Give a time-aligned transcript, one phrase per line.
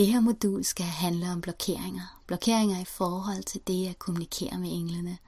[0.00, 2.20] Det her modul skal handle om blokeringer.
[2.26, 5.18] Blokeringer i forhold til det at kommunikere med englene.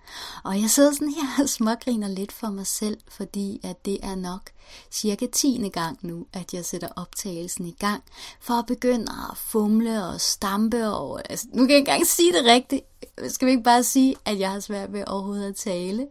[0.45, 4.15] Og jeg sidder sådan her og smågriner lidt for mig selv, fordi at det er
[4.15, 4.51] nok
[4.91, 5.69] cirka 10.
[5.73, 8.03] gang nu, at jeg sætter optagelsen i gang,
[8.41, 11.31] for at begynde at fumle og stampe og...
[11.31, 12.83] Altså, nu kan jeg ikke engang sige det rigtigt.
[13.29, 16.09] Skal vi ikke bare sige, at jeg har svært ved overhovedet at tale?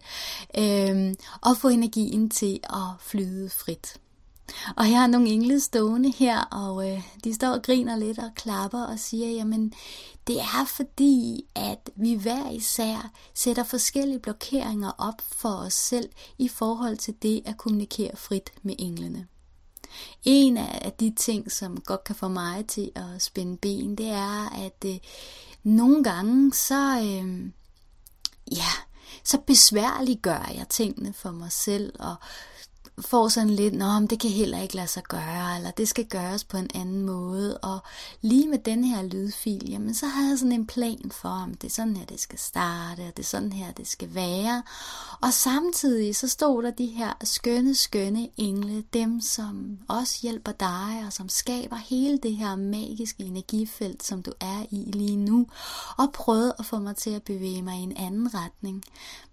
[0.57, 3.97] Øhm, og få energien til at flyde frit.
[4.75, 8.31] Og jeg har nogle engle stående her, og øh, de står og griner lidt og
[8.35, 9.73] klapper og siger, jamen
[10.27, 16.47] det er fordi, at vi hver især sætter forskellige blokeringer op for os selv i
[16.47, 19.27] forhold til det at kommunikere frit med englene.
[20.23, 24.49] En af de ting, som godt kan få mig til at spænde ben, det er,
[24.49, 24.97] at øh,
[25.63, 27.51] nogle gange så, øh,
[28.51, 28.71] ja,
[29.23, 32.15] så besværliggør jeg tingene for mig selv, og
[33.01, 36.05] får sådan lidt, nå, men det kan heller ikke lade sig gøre, eller det skal
[36.05, 37.57] gøres på en anden måde.
[37.57, 37.79] Og
[38.21, 41.67] lige med den her lydfil, jamen så havde jeg sådan en plan for, om det
[41.67, 44.63] er sådan her, det skal starte, og det er sådan her, det skal være.
[45.21, 51.03] Og samtidig så stod der de her skønne, skønne engle, dem som også hjælper dig,
[51.05, 55.47] og som skaber hele det her magiske energifelt, som du er i lige nu,
[55.97, 58.83] og prøvede at få mig til at bevæge mig i en anden retning,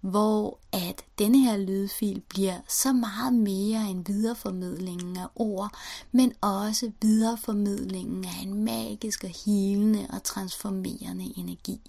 [0.01, 5.77] hvor at denne her lydfil bliver så meget mere end videreformidlingen af ord,
[6.11, 11.81] men også videreformidlingen af en magisk og helende og transformerende energi.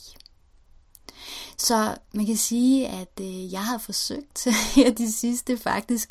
[1.58, 6.10] Så man kan sige, at øh, jeg har forsøgt her de sidste faktisk.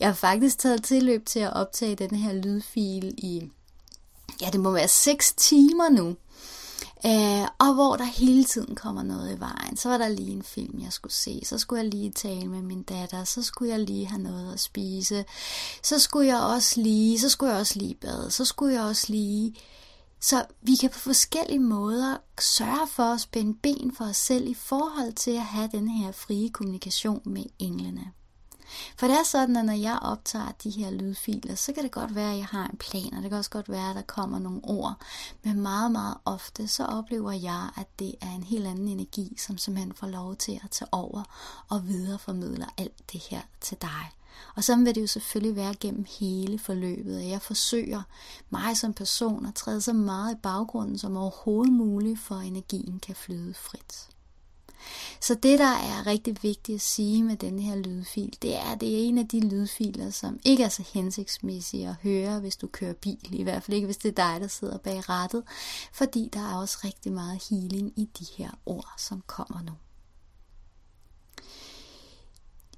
[0.00, 3.50] Jeg har faktisk taget tilløb til at optage den her lydfil i,
[4.40, 6.16] ja det må være 6 timer nu.
[7.06, 9.76] Øh, og hvor der hele tiden kommer noget i vejen.
[9.76, 11.40] Så var der lige en film, jeg skulle se.
[11.44, 13.24] Så skulle jeg lige tale med min datter.
[13.24, 15.24] Så skulle jeg lige have noget at spise.
[15.82, 18.30] Så skulle jeg også lige, så skulle jeg også lige bade.
[18.30, 19.54] Så skulle jeg også lige...
[20.20, 24.54] Så vi kan på forskellige måder sørge for at spænde ben for os selv i
[24.54, 28.12] forhold til at have den her frie kommunikation med englene.
[28.96, 32.14] For det er sådan, at når jeg optager de her lydfiler, så kan det godt
[32.14, 34.38] være, at jeg har en plan, og det kan også godt være, at der kommer
[34.38, 34.94] nogle ord.
[35.42, 39.58] Men meget, meget ofte, så oplever jeg, at det er en helt anden energi, som
[39.58, 41.22] simpelthen får lov til at tage over
[41.68, 44.10] og videreformidler alt det her til dig.
[44.54, 48.02] Og så vil det jo selvfølgelig være gennem hele forløbet, at jeg forsøger
[48.50, 53.14] mig som person at træde så meget i baggrunden som overhovedet muligt, for energien kan
[53.14, 54.13] flyde frit.
[55.20, 58.80] Så det, der er rigtig vigtigt at sige med den her lydfil, det er, at
[58.80, 62.66] det er en af de lydfiler, som ikke er så hensigtsmæssige at høre, hvis du
[62.66, 63.40] kører bil.
[63.40, 65.42] I hvert fald ikke, hvis det er dig, der sidder bag rattet.
[65.92, 69.72] Fordi der er også rigtig meget healing i de her ord, som kommer nu.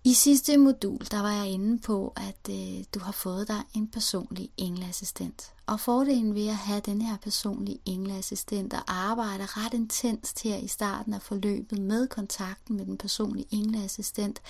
[0.07, 3.89] I sidste modul, der var jeg inde på, at øh, du har fået dig en
[3.89, 5.53] personlig engleassistent.
[5.67, 10.67] Og fordelen ved at have den her personlige engleassistent og arbejde ret intenst her i
[10.67, 14.43] starten af forløbet med kontakten med den personlige engleassistent,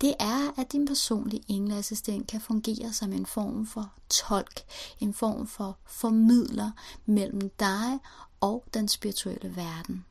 [0.00, 4.62] det er, at din personlige engleassistent kan fungere som en form for tolk,
[5.00, 6.70] en form for formidler
[7.06, 7.98] mellem dig
[8.40, 10.04] og den spirituelle verden.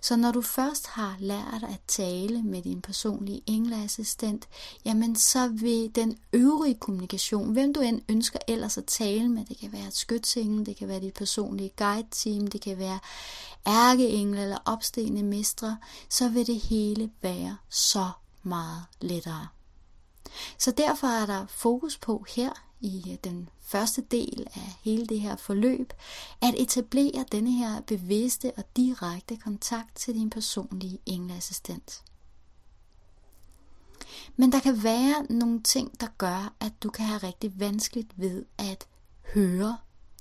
[0.00, 4.48] Så når du først har lært at tale med din personlige engleassistent,
[4.84, 9.58] jamen så vil den øvrige kommunikation, hvem du end ønsker ellers at tale med, det
[9.58, 12.98] kan være et skytsingen, det kan være dit personlige guide-team, det kan være
[13.66, 18.10] ærkeengle eller opstigende mestre, så vil det hele være så
[18.42, 19.48] meget lettere.
[20.58, 25.20] Så derfor er der fokus på her i øh, den første del af hele det
[25.20, 25.92] her forløb,
[26.42, 32.02] at etablere denne her bevidste og direkte kontakt til din personlige engleassistent.
[34.36, 38.44] Men der kan være nogle ting, der gør, at du kan have rigtig vanskeligt ved
[38.58, 38.86] at
[39.34, 39.78] høre,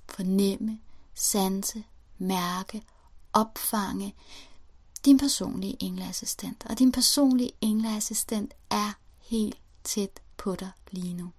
[0.09, 0.79] fornemme,
[1.13, 1.83] sanse,
[2.17, 2.83] mærke,
[3.33, 4.15] opfange
[5.05, 6.65] din personlige engleassistent.
[6.69, 11.31] Og din personlige engleassistent er helt tæt på dig lige nu.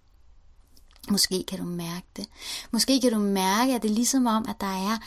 [1.11, 2.27] Måske kan du mærke det.
[2.71, 4.99] Måske kan du mærke, at det er ligesom om, at der er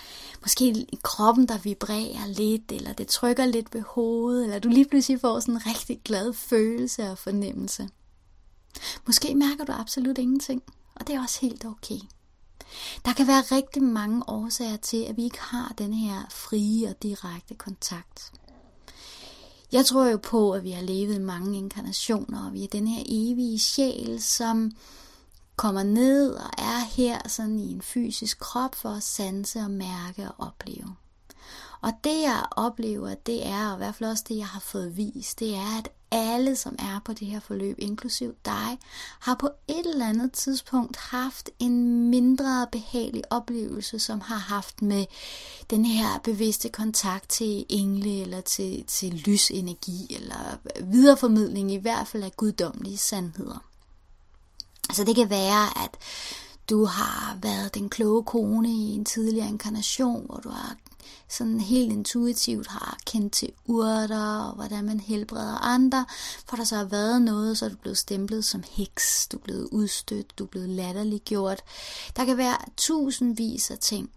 [0.42, 4.86] måske i kroppen, der vibrerer lidt, eller det trykker lidt ved hovedet, eller du lige
[4.86, 7.90] pludselig får sådan en rigtig glad følelse og fornemmelse.
[9.06, 10.64] Måske mærker du absolut ingenting,
[10.96, 12.00] og det er også helt okay.
[13.06, 17.04] Der kan være rigtig mange årsager til, at vi ikke har den her frie og
[17.04, 18.32] direkte kontakt.
[19.72, 23.04] Jeg tror jo på, at vi har levet mange inkarnationer, og vi er den her
[23.06, 24.72] evige sjæl, som
[25.56, 30.32] kommer ned og er her sådan i en fysisk krop for at sanse og mærke
[30.32, 30.96] og opleve.
[31.82, 34.98] Og det jeg oplever, det er, og i hvert fald også det jeg har fået
[34.98, 38.80] vist, det er, at alle, som er på det her forløb, inklusiv dig,
[39.20, 45.06] har på et eller andet tidspunkt haft en mindre behagelig oplevelse, som har haft med
[45.70, 52.24] den her bevidste kontakt til engle, eller til, til lysenergi, eller videreformidling i hvert fald
[52.24, 53.73] af guddommelige sandheder.
[54.94, 55.98] Så det kan være, at
[56.70, 60.76] du har været den kloge kone i en tidligere inkarnation, hvor du har
[61.30, 66.06] sådan helt intuitivt har kendt til urter og hvordan man helbreder andre,
[66.50, 69.42] for der så har været noget, så er du blevet stemplet som heks, du er
[69.42, 71.62] blevet udstødt, du er blevet latterliggjort.
[72.16, 74.10] Der kan være tusindvis af ting,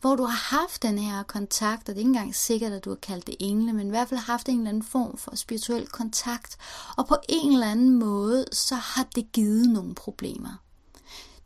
[0.00, 2.90] hvor du har haft den her kontakt, og det er ikke engang sikkert, at du
[2.90, 5.86] har kaldt det engle, men i hvert fald haft en eller anden form for spirituel
[5.86, 6.56] kontakt,
[6.96, 10.60] og på en eller anden måde, så har det givet nogle problemer.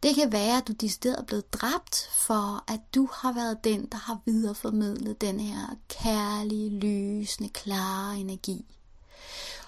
[0.02, 3.86] Det kan være, at du decideret er blevet dræbt for, at du har været den,
[3.86, 8.64] der har videreformidlet den her kærlige, lysende, klare energi.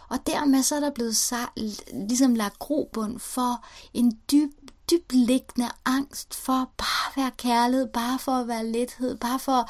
[0.08, 1.58] Og dermed så er der blevet sagt,
[1.92, 3.64] ligesom lagt grobund for
[3.94, 4.50] en dyb,
[4.90, 9.68] dybliggende angst for bare at være kærlighed, bare for at være lethed, bare for at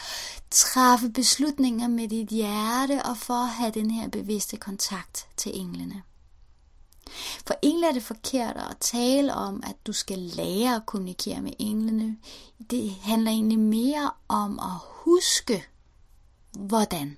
[0.51, 6.03] træffe beslutninger med dit hjerte og for at have den her bevidste kontakt til englene.
[7.47, 11.53] For engle er det forkert at tale om, at du skal lære at kommunikere med
[11.59, 12.17] englene.
[12.71, 15.65] Det handler egentlig mere om at huske,
[16.59, 17.17] hvordan.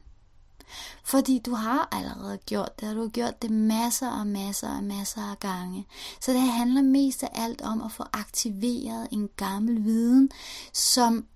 [1.05, 4.85] Fordi du har allerede gjort det, og du har gjort det masser og masser og
[4.85, 5.87] masser af gange.
[6.21, 10.31] Så det handler mest af alt om at få aktiveret en gammel viden,
[10.73, 11.27] som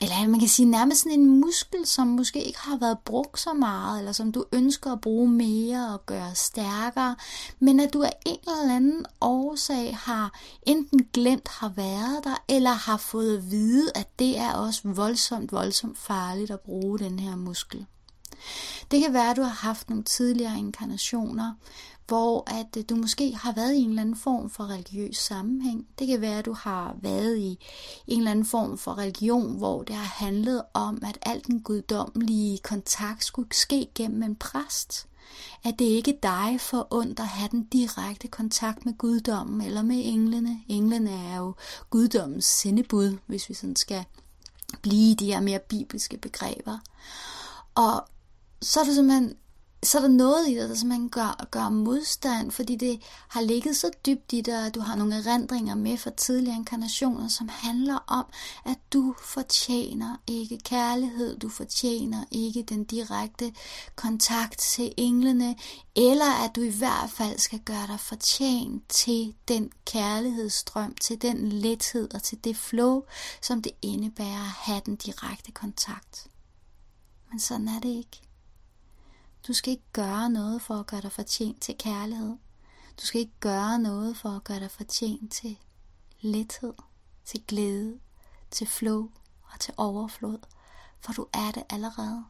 [0.00, 3.52] eller man kan sige nærmest sådan en muskel, som måske ikke har været brugt så
[3.52, 7.16] meget, eller som du ønsker at bruge mere og gøre stærkere,
[7.58, 12.70] men at du af en eller anden årsag har enten glemt har været der, eller
[12.70, 17.36] har fået at vide, at det er også voldsomt, voldsomt farligt at bruge den her
[17.36, 17.86] muskel.
[18.90, 21.52] Det kan være, at du har haft nogle tidligere inkarnationer,
[22.06, 25.86] hvor at øh, du måske har været i en eller anden form for religiøs sammenhæng.
[25.98, 27.58] Det kan være, at du har været i
[28.06, 32.58] en eller anden form for religion, hvor det har handlet om, at alt den guddommelige
[32.58, 35.06] kontakt skulle ske gennem en præst.
[35.64, 40.00] At det ikke dig for ondt at have den direkte kontakt med guddommen eller med
[40.04, 40.60] englene.
[40.68, 41.54] Englene er jo
[41.90, 44.04] guddommens sendebud, hvis vi sådan skal
[44.82, 46.78] blive de her mere bibelske begreber.
[47.74, 48.04] Og
[48.64, 49.36] så er du simpelthen
[49.84, 53.76] så er der noget i dig, der simpelthen gør, gør modstand, fordi det har ligget
[53.76, 57.98] så dybt i dig, at du har nogle erindringer med fra tidligere inkarnationer, som handler
[58.06, 58.24] om,
[58.64, 63.52] at du fortjener ikke kærlighed, du fortjener ikke den direkte
[63.96, 65.56] kontakt til englene,
[65.96, 71.48] eller at du i hvert fald skal gøre dig fortjent til den kærlighedsstrøm, til den
[71.48, 73.02] lethed og til det flow,
[73.42, 76.26] som det indebærer at have den direkte kontakt.
[77.30, 78.23] Men sådan er det ikke.
[79.46, 82.36] Du skal ikke gøre noget for at gøre dig fortjent til kærlighed.
[83.00, 85.58] Du skal ikke gøre noget for at gøre dig fortjent til
[86.20, 86.74] lethed,
[87.24, 87.98] til glæde,
[88.50, 89.10] til flow
[89.42, 90.38] og til overflod,
[91.00, 92.24] for du er det allerede.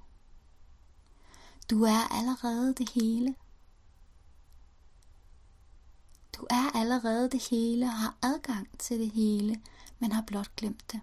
[1.70, 3.34] Du er allerede det hele.
[6.36, 9.62] Du er allerede det hele og har adgang til det hele,
[9.98, 11.00] men har blot glemt det.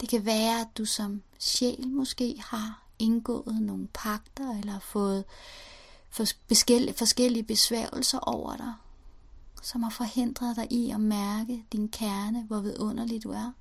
[0.00, 5.24] Det kan være, at du som sjæl måske har indgået nogle pakter, eller fået
[6.96, 8.72] forskellige besværgelser over dig,
[9.62, 13.52] som har forhindret dig i at mærke din kerne, hvor vidunderlig du er,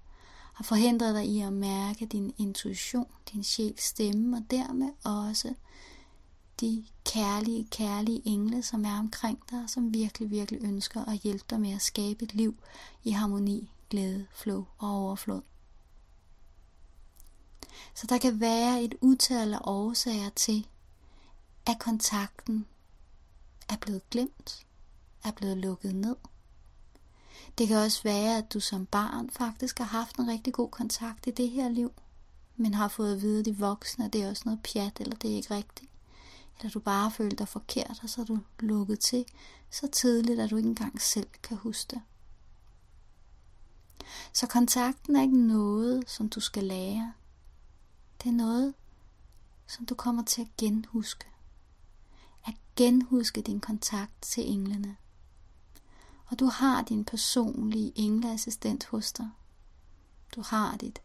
[0.54, 5.54] har forhindret dig i at mærke din intuition, din sjæls stemme, og dermed også
[6.62, 11.62] de kærlige, kærlige engle, som er omkring dig, som virkelig, virkelig ønsker at hjælpe dig
[11.62, 12.56] med at skabe et liv
[13.04, 15.42] i harmoni, glæde, flow og overflod.
[17.94, 20.68] Så der kan være et utal af årsager til,
[21.66, 22.66] at kontakten
[23.69, 24.66] er blevet glemt,
[25.23, 26.16] er blevet lukket ned.
[27.57, 31.28] Det kan også være, at du som barn faktisk har haft en rigtig god kontakt
[31.28, 31.92] i det her liv,
[32.56, 35.16] men har fået at vide at de voksne, at det er også noget pjat, eller
[35.16, 35.92] det er ikke rigtigt.
[36.59, 39.25] Eller du bare føler dig forkert, og så er du lukket til
[39.69, 42.01] så tidligt, at du ikke engang selv kan huske det.
[44.33, 47.13] Så kontakten er ikke noget, som du skal lære.
[48.23, 48.73] Det er noget,
[49.68, 51.25] som du kommer til at genhuske.
[52.45, 54.97] At genhuske din kontakt til englene.
[56.25, 59.30] Og du har din personlige engleassistent hos dig.
[60.35, 61.01] Du har dit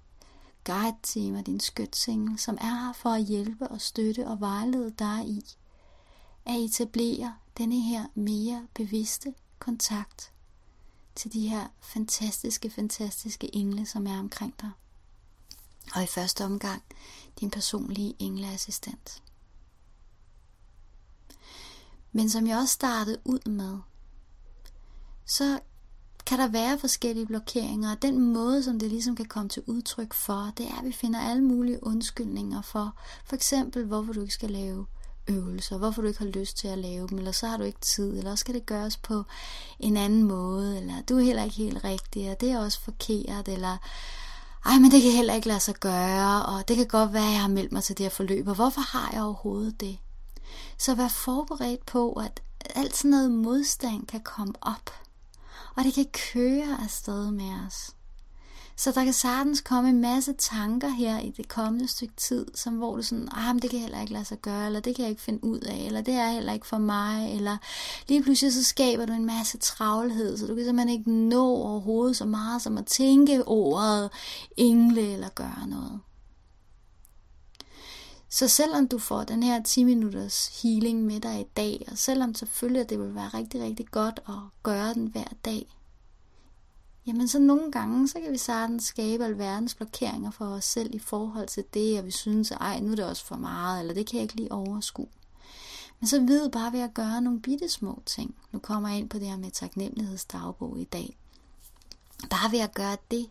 [0.64, 5.28] guide-team og din skytsengel, som er her for at hjælpe og støtte og vejlede dig
[5.28, 5.42] i
[6.44, 10.32] at etablere denne her mere bevidste kontakt
[11.14, 14.70] til de her fantastiske, fantastiske engle, som er omkring dig
[15.95, 16.83] og i første omgang
[17.40, 19.23] din personlige engleassistent.
[22.12, 23.78] Men som jeg også startede ud med,
[25.26, 25.61] så
[26.26, 30.14] kan der være forskellige blokeringer, og den måde, som det ligesom kan komme til udtryk
[30.14, 34.35] for, det er, at vi finder alle mulige undskyldninger for, for eksempel, hvorfor du ikke
[34.35, 34.87] skal lave
[35.28, 37.81] øvelser, hvorfor du ikke har lyst til at lave dem, eller så har du ikke
[37.81, 39.25] tid, eller skal det gøres på
[39.81, 43.49] en anden måde, eller du er heller ikke helt rigtig, og det er også forkert,
[43.49, 43.76] eller
[44.66, 47.32] ej, men det kan heller ikke lade sig gøre, og det kan godt være, at
[47.32, 49.99] jeg har meldt mig til det her forløb, og hvorfor har jeg overhovedet det?
[50.78, 52.42] Så vær forberedt på, at
[52.75, 54.90] alt sådan noget modstand kan komme op,
[55.76, 57.96] og det kan køre afsted med os.
[58.78, 62.75] Så der kan sagtens komme en masse tanker her i det kommende stykke tid, som
[62.75, 65.02] hvor du sådan, ah, men det kan heller ikke lade sig gøre, eller det kan
[65.02, 67.56] jeg ikke finde ud af, eller det er heller ikke for mig, eller
[68.09, 72.16] lige pludselig så skaber du en masse travlhed, så du kan simpelthen ikke nå overhovedet
[72.16, 74.11] så meget som at tænke ordet
[74.56, 76.00] engle eller gøre noget.
[78.28, 82.35] Så selvom du får den her 10 minutters healing med dig i dag, og selvom
[82.35, 85.76] selvfølgelig det vil være rigtig, rigtig godt at gøre den hver dag,
[87.06, 90.98] jamen så nogle gange, så kan vi sagtens skabe alverdens blokeringer for os selv i
[90.98, 93.94] forhold til det, og vi synes, at ej, nu er det også for meget, eller
[93.94, 95.08] det kan jeg ikke lige overskue.
[96.00, 98.34] Men så ved bare ved at gøre nogle bitte små ting.
[98.52, 101.16] Nu kommer jeg ind på det her med taknemmelighedsdagbog i dag.
[102.30, 103.30] Bare ved at gøre det,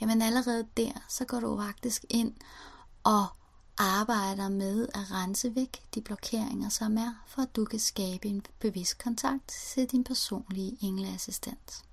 [0.00, 2.32] jamen allerede der, så går du faktisk ind
[3.04, 3.26] og
[3.78, 8.42] arbejder med at rense væk de blokeringer, som er, for at du kan skabe en
[8.58, 11.87] bevidst kontakt til din personlige engleassistent.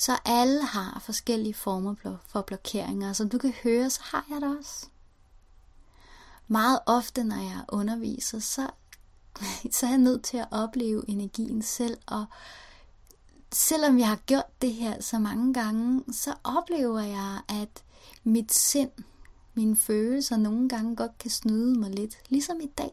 [0.00, 3.12] Så alle har forskellige former for blokeringer.
[3.12, 4.86] Som du kan høre, så har jeg det også.
[6.48, 8.70] Meget ofte, når jeg underviser, så,
[9.72, 11.98] så er jeg nødt til at opleve energien selv.
[12.06, 12.24] Og
[13.52, 17.84] selvom jeg har gjort det her så mange gange, så oplever jeg, at
[18.24, 18.90] mit sind,
[19.54, 22.18] mine følelser nogle gange godt kan snyde mig lidt.
[22.28, 22.92] Ligesom i dag,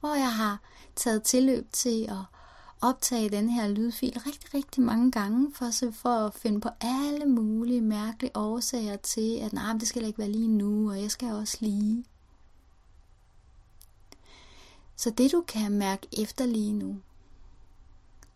[0.00, 0.60] hvor jeg har
[0.96, 2.37] taget tilløb til at
[2.80, 7.26] optage den her lydfil rigtig, rigtig mange gange, for, så for at finde på alle
[7.26, 11.32] mulige mærkelige årsager til, at nej, det skal ikke være lige nu, og jeg skal
[11.32, 12.04] også lige.
[14.96, 17.00] Så det du kan mærke efter lige nu,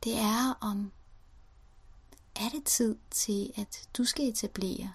[0.05, 0.93] det er om,
[2.37, 4.93] er det tid til, at du skal etablere,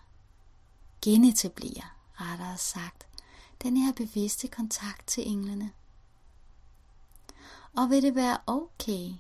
[1.01, 3.08] genetablere, rettere sagt,
[3.63, 5.72] den her bevidste kontakt til englene.
[7.75, 9.12] Og vil det være okay,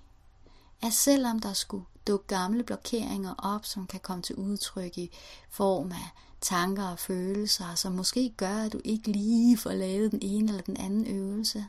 [0.81, 5.11] at selvom der skulle dukke gamle blokeringer op, som kan komme til udtryk i
[5.49, 6.09] form af
[6.41, 10.63] tanker og følelser, som måske gør, at du ikke lige får lavet den ene eller
[10.63, 11.65] den anden øvelse,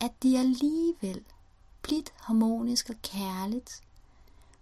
[0.00, 1.24] at de alligevel
[1.82, 3.82] blidt harmonisk og kærligt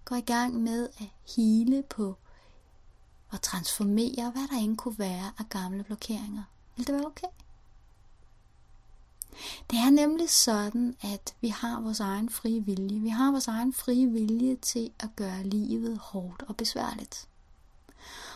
[0.05, 2.17] går i gang med at hele på
[3.31, 6.43] og transformere, hvad der end kunne være af gamle blokeringer.
[6.77, 7.27] Vil det være okay?
[9.71, 13.01] Det er nemlig sådan, at vi har vores egen frie vilje.
[13.01, 17.29] Vi har vores egen frie vilje til at gøre livet hårdt og besværligt.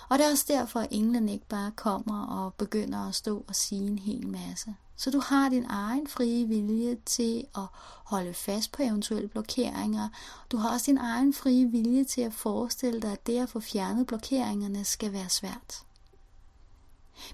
[0.09, 3.55] Og det er også derfor, at englen ikke bare kommer og begynder at stå og
[3.55, 4.75] sige en hel masse.
[4.97, 7.67] Så du har din egen frie vilje til at
[8.05, 10.09] holde fast på eventuelle blokeringer.
[10.53, 13.61] Du har også din egen frie vilje til at forestille dig, at det at få
[13.61, 15.83] fjernet blokeringerne skal være svært.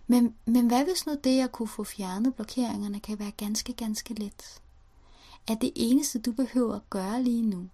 [0.06, 4.14] Men, men hvad hvis nu det at kunne få fjernet blokeringerne kan være ganske, ganske
[4.14, 4.62] let?
[5.48, 7.68] At det eneste du behøver at gøre lige nu,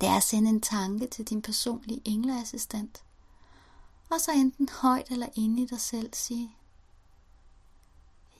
[0.00, 3.04] det er at sende en tanke til din personlige engleassistent.
[4.10, 6.54] Og så enten højt eller inde i dig selv sige,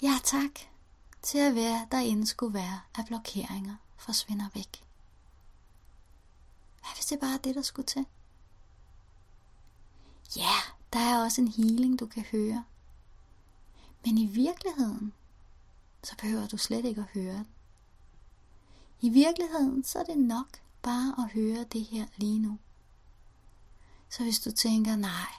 [0.02, 0.50] Ja tak,
[1.22, 4.84] til at være derinde skulle være, at blokeringer forsvinder væk.
[6.80, 8.06] Hvad hvis det bare er det, der skulle til?
[10.36, 10.54] Ja,
[10.92, 12.64] der er også en healing, du kan høre.
[14.04, 15.12] Men i virkeligheden,
[16.02, 17.48] så behøver du slet ikke at høre den.
[19.00, 22.58] I virkeligheden, så er det nok bare at høre det her lige nu.
[24.08, 25.32] Så hvis du tænker, nej,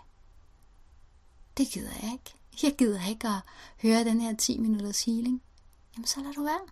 [1.58, 2.36] det gider jeg ikke.
[2.64, 3.42] Jeg gider ikke at
[3.82, 5.42] høre den her 10 minutters healing.
[5.96, 6.68] Jamen så lad du være.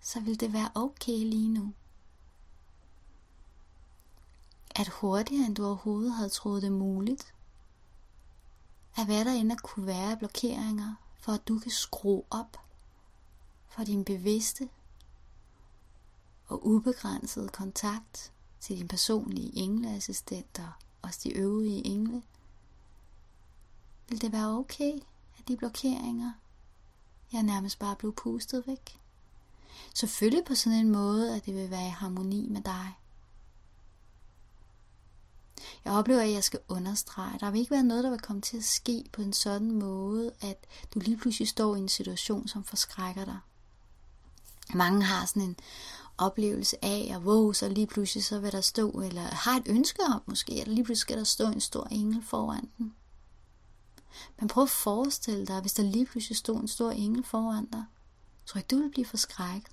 [0.00, 1.72] Så vil det være okay lige nu
[4.78, 7.34] at hurtigere end du overhovedet havde troet det muligt,
[8.96, 12.56] at hvad der end kunne være blokeringer, for at du kan skrue op
[13.68, 14.68] for din bevidste
[16.46, 20.70] og ubegrænsede kontakt til din personlige engleassistent og
[21.02, 22.22] også de øvrige engle.
[24.08, 24.92] Vil det være okay,
[25.38, 26.32] at de blokeringer,
[27.32, 29.00] jeg nærmest bare blev pustet væk?
[29.94, 32.94] Selvfølgelig på sådan en måde, at det vil være i harmoni med dig.
[35.84, 37.38] Jeg oplever, at jeg skal understrege.
[37.40, 40.32] Der vil ikke være noget, der vil komme til at ske på en sådan måde,
[40.40, 43.38] at du lige pludselig står i en situation, som forskrækker dig.
[44.74, 45.56] Mange har sådan en
[46.18, 50.02] oplevelse af, at wow, så lige pludselig så vil der stå, eller har et ønske
[50.02, 52.94] om måske, at lige pludselig skal der stå en stor engel foran den.
[54.38, 57.84] Men prøv at forestille dig, hvis der lige pludselig stod en stor engel foran dig.
[58.46, 59.72] Tror ikke, du vil blive forskrækket?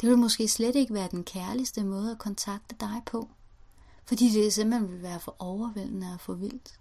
[0.00, 3.30] Det vil måske slet ikke være den kærligste måde at kontakte dig på,
[4.08, 6.80] fordi det simpelthen vil være for overvældende og for vildt.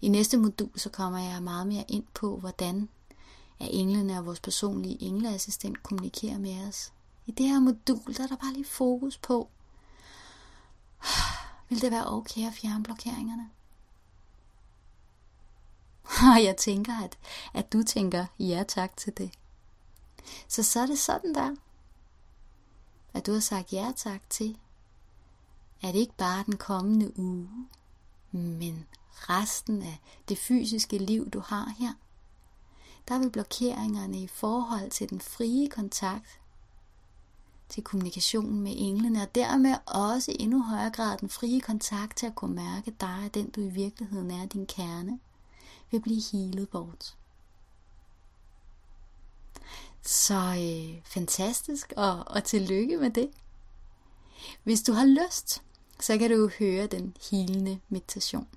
[0.00, 2.88] I næste modul så kommer jeg meget mere ind på, hvordan
[3.60, 6.92] at englene og vores personlige engleassistent kommunikerer med os.
[7.26, 9.48] I det her modul, der er der bare lige fokus på,
[11.68, 13.50] vil det være okay at fjerne blokeringerne?
[16.34, 17.18] Og jeg tænker, at,
[17.54, 19.30] at du tænker ja tak til det.
[20.48, 21.56] Så så er det sådan der,
[23.14, 24.58] at du har sagt ja tak til,
[25.86, 27.68] at ikke bare den kommende uge,
[28.30, 31.92] men resten af det fysiske liv, du har her,
[33.08, 36.40] der vil blokeringerne i forhold til den frie kontakt,
[37.68, 42.26] til kommunikationen med englene, og dermed også i endnu højere grad den frie kontakt til
[42.26, 45.18] at kunne mærke dig, den du i virkeligheden er, din kerne,
[45.90, 47.16] vil blive helet bort.
[50.02, 53.30] Så øh, fantastisk, og, og tillykke med det.
[54.64, 55.62] Hvis du har lyst,
[56.00, 58.48] så kan du høre den hilende meditation.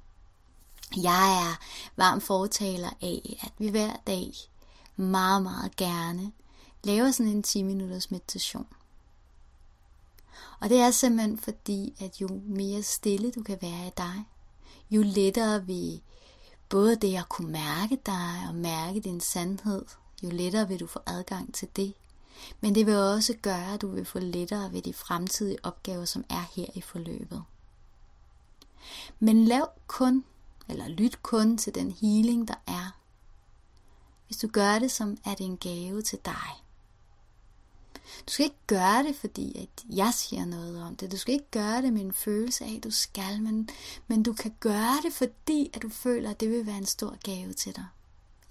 [0.98, 1.60] Jeg er
[1.96, 4.34] varm fortaler af, at vi hver dag
[4.96, 6.32] meget, meget gerne
[6.84, 8.68] laver sådan en 10 minutters meditation.
[10.60, 14.26] Og det er simpelthen fordi, at jo mere stille du kan være i dig,
[14.90, 16.02] jo lettere vil
[16.70, 19.86] både det at kunne mærke dig og mærke din sandhed,
[20.24, 21.94] jo lettere vil du få adgang til det.
[22.62, 26.26] Men det vil også gøre, at du vil få lettere ved de fremtidige opgaver, som
[26.30, 27.44] er her i forløbet.
[29.20, 30.24] Men lav kun,
[30.70, 32.96] eller lyt kun til den healing, der er.
[34.28, 36.64] Hvis du gør det som, er det en gave til dig.
[38.28, 41.12] Du skal ikke gøre det, fordi at jeg siger noget om det.
[41.12, 43.70] Du skal ikke gøre det med en følelse af, at du skal, men,
[44.08, 47.18] men du kan gøre det, fordi at du føler, at det vil være en stor
[47.24, 47.86] gave til dig.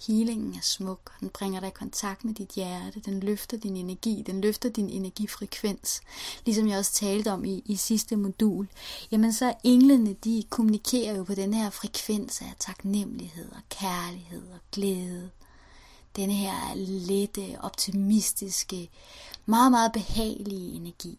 [0.07, 3.77] Healingen er smuk, og den bringer dig i kontakt med dit hjerte, den løfter din
[3.77, 6.01] energi, den løfter din energifrekvens.
[6.47, 8.69] Ligesom jeg også talte om i, i sidste modul,
[9.11, 14.61] jamen så englene, de kommunikerer jo på den her frekvens af taknemmelighed og kærlighed og
[14.73, 15.31] glæde.
[16.17, 18.91] Denne her lette, optimistiske,
[19.47, 21.19] meget, meget behagelige energi.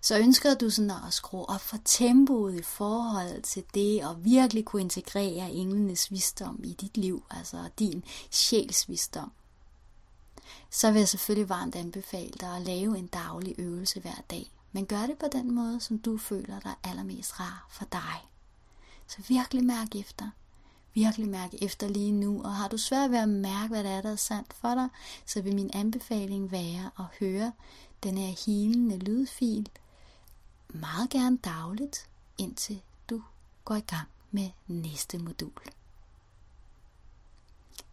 [0.00, 4.64] Så ønsker du sådan at skrue op for tempoet i forhold til det, og virkelig
[4.64, 9.32] kunne integrere englenes visdom i dit liv, altså din sjæls visdom,
[10.70, 14.50] så vil jeg selvfølgelig varmt anbefale dig at lave en daglig øvelse hver dag.
[14.72, 18.28] Men gør det på den måde, som du føler dig allermest rar for dig.
[19.06, 20.30] Så virkelig mærk efter.
[20.94, 24.00] Virkelig mærk efter lige nu, og har du svært ved at mærke, hvad det er,
[24.00, 24.88] der er sandt for dig,
[25.26, 27.52] så vil min anbefaling være at høre
[28.02, 29.68] den her hilende lydfil,
[30.68, 32.08] meget gerne dagligt,
[32.38, 33.22] indtil du
[33.64, 35.62] går i gang med næste modul.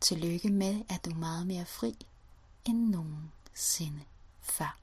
[0.01, 1.95] Tillykke med, at du er meget mere fri
[2.65, 4.01] end nogensinde
[4.41, 4.77] før.